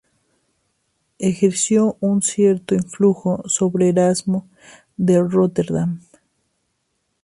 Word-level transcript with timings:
Ejerció 1.19 1.95
un 1.99 2.23
cierto 2.23 2.73
influjo 2.73 3.43
sobre 3.47 3.89
Erasmo 3.89 4.47
de 4.97 5.21
Róterdam. 5.21 5.99